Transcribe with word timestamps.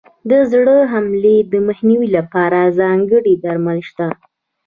د 0.29 0.31
زړه 0.51 0.75
حملې 0.91 1.37
مخنیوي 1.67 2.09
لپاره 2.17 2.73
ځانګړي 2.79 3.33
درمل 3.43 3.79
شته. 3.89 4.07